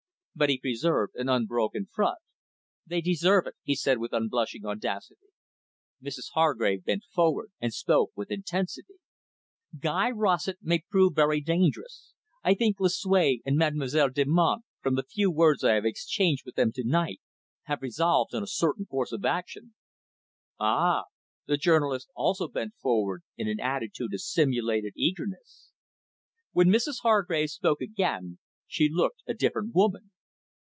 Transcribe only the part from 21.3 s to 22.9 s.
The journalist also bent